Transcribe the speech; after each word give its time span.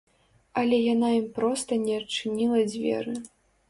Але 0.61 0.79
яна 0.93 1.11
ім 1.19 1.29
проста 1.37 1.81
не 1.85 1.93
адчыніла 2.01 2.69
дзверы. 2.75 3.19